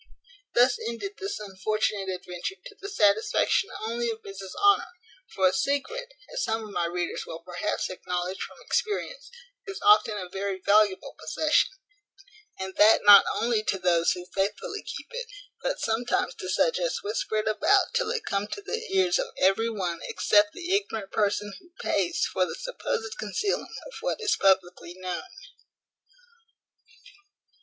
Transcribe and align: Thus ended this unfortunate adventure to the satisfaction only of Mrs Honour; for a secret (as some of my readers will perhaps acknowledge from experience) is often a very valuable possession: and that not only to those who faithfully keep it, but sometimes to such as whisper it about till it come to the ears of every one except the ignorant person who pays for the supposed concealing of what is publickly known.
Thus 0.55 0.79
ended 0.89 1.17
this 1.19 1.39
unfortunate 1.39 2.09
adventure 2.09 2.55
to 2.65 2.73
the 2.81 2.89
satisfaction 2.89 3.69
only 3.85 4.09
of 4.09 4.23
Mrs 4.23 4.55
Honour; 4.59 4.93
for 5.31 5.47
a 5.47 5.53
secret 5.53 6.13
(as 6.33 6.43
some 6.43 6.63
of 6.63 6.71
my 6.71 6.85
readers 6.87 7.27
will 7.27 7.41
perhaps 7.43 7.87
acknowledge 7.87 8.39
from 8.41 8.57
experience) 8.61 9.29
is 9.67 9.79
often 9.83 10.17
a 10.17 10.27
very 10.27 10.59
valuable 10.59 11.13
possession: 11.19 11.69
and 12.57 12.77
that 12.77 13.03
not 13.03 13.25
only 13.35 13.61
to 13.65 13.77
those 13.77 14.13
who 14.13 14.25
faithfully 14.25 14.81
keep 14.81 15.09
it, 15.11 15.27
but 15.61 15.79
sometimes 15.79 16.33
to 16.33 16.49
such 16.49 16.79
as 16.79 17.03
whisper 17.03 17.35
it 17.37 17.47
about 17.47 17.93
till 17.93 18.09
it 18.09 18.25
come 18.25 18.47
to 18.47 18.61
the 18.63 18.81
ears 18.91 19.19
of 19.19 19.27
every 19.37 19.69
one 19.69 19.99
except 20.05 20.53
the 20.53 20.73
ignorant 20.75 21.11
person 21.11 21.53
who 21.59 21.69
pays 21.79 22.25
for 22.25 22.47
the 22.47 22.55
supposed 22.55 23.19
concealing 23.19 23.75
of 23.85 23.93
what 24.01 24.19
is 24.19 24.35
publickly 24.35 24.95
known. 24.95 25.21